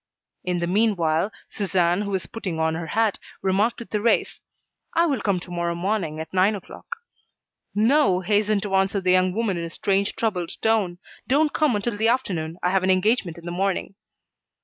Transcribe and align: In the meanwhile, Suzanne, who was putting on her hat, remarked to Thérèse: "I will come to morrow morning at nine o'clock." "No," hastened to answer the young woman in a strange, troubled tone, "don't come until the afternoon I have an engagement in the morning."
In 0.43 0.57
the 0.57 0.65
meanwhile, 0.65 1.31
Suzanne, 1.47 2.01
who 2.01 2.09
was 2.09 2.25
putting 2.25 2.59
on 2.59 2.73
her 2.73 2.87
hat, 2.87 3.19
remarked 3.43 3.77
to 3.77 3.85
Thérèse: 3.85 4.39
"I 4.95 5.05
will 5.05 5.21
come 5.21 5.39
to 5.41 5.51
morrow 5.51 5.75
morning 5.75 6.19
at 6.19 6.33
nine 6.33 6.55
o'clock." 6.55 6.95
"No," 7.75 8.21
hastened 8.21 8.63
to 8.63 8.73
answer 8.73 8.99
the 8.99 9.11
young 9.11 9.31
woman 9.31 9.57
in 9.57 9.63
a 9.63 9.69
strange, 9.69 10.15
troubled 10.15 10.59
tone, 10.63 10.97
"don't 11.27 11.53
come 11.53 11.75
until 11.75 11.97
the 11.97 12.07
afternoon 12.07 12.57
I 12.63 12.71
have 12.71 12.81
an 12.81 12.89
engagement 12.89 13.37
in 13.37 13.45
the 13.45 13.51
morning." 13.51 13.93